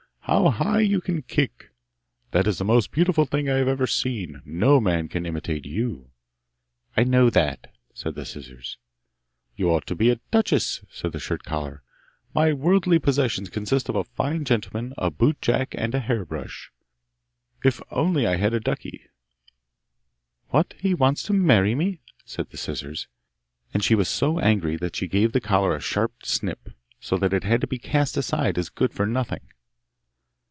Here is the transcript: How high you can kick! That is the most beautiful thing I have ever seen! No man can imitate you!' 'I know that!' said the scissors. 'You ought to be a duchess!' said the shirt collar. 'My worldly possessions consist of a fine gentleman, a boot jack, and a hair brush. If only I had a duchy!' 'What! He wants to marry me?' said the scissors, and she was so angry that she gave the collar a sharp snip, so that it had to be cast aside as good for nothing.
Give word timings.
How 0.25 0.49
high 0.49 0.79
you 0.81 1.01
can 1.01 1.23
kick! 1.23 1.71
That 2.29 2.47
is 2.47 2.57
the 2.57 2.63
most 2.63 2.91
beautiful 2.93 3.25
thing 3.25 3.49
I 3.49 3.57
have 3.57 3.67
ever 3.67 3.85
seen! 3.87 4.41
No 4.45 4.79
man 4.79 5.09
can 5.09 5.25
imitate 5.25 5.65
you!' 5.65 6.09
'I 6.95 7.03
know 7.05 7.29
that!' 7.29 7.69
said 7.93 8.15
the 8.15 8.23
scissors. 8.23 8.77
'You 9.57 9.69
ought 9.71 9.85
to 9.87 9.95
be 9.95 10.09
a 10.09 10.21
duchess!' 10.29 10.85
said 10.89 11.11
the 11.11 11.19
shirt 11.19 11.43
collar. 11.43 11.83
'My 12.33 12.53
worldly 12.53 12.97
possessions 12.97 13.49
consist 13.49 13.89
of 13.89 13.95
a 13.97 14.05
fine 14.05 14.45
gentleman, 14.45 14.93
a 14.97 15.11
boot 15.11 15.41
jack, 15.41 15.75
and 15.77 15.93
a 15.93 15.99
hair 15.99 16.23
brush. 16.23 16.71
If 17.65 17.81
only 17.91 18.25
I 18.25 18.37
had 18.37 18.53
a 18.53 18.61
duchy!' 18.61 19.09
'What! 20.49 20.75
He 20.77 20.93
wants 20.93 21.23
to 21.23 21.33
marry 21.33 21.75
me?' 21.75 21.99
said 22.23 22.51
the 22.51 22.57
scissors, 22.57 23.07
and 23.73 23.83
she 23.83 23.95
was 23.95 24.07
so 24.07 24.39
angry 24.39 24.77
that 24.77 24.95
she 24.95 25.07
gave 25.07 25.33
the 25.33 25.41
collar 25.41 25.75
a 25.75 25.81
sharp 25.81 26.23
snip, 26.25 26.69
so 27.01 27.17
that 27.17 27.33
it 27.33 27.43
had 27.43 27.59
to 27.61 27.67
be 27.67 27.77
cast 27.79 28.15
aside 28.15 28.57
as 28.57 28.69
good 28.69 28.93
for 28.93 29.05
nothing. 29.05 29.41